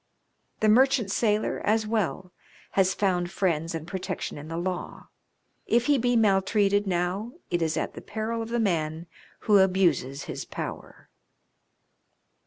The 0.61 0.67
merchant 0.67 1.11
sailor, 1.11 1.61
as 1.63 1.85
well, 1.85 2.33
has 2.71 2.95
found 2.95 3.29
friends 3.29 3.75
and 3.75 3.85
protec 3.85 4.19
tion 4.21 4.39
in 4.39 4.47
the 4.47 4.57
law. 4.57 5.09
If 5.67 5.85
he 5.85 5.99
be 5.99 6.15
maltreated 6.15 6.87
now 6.87 7.33
it 7.51 7.61
is 7.61 7.77
at 7.77 7.93
the 7.93 8.01
peril 8.01 8.41
of 8.41 8.49
the 8.49 8.59
man 8.59 9.05
who 9.41 9.59
abuses 9.59 10.23
his 10.23 10.43
power. 10.43 11.07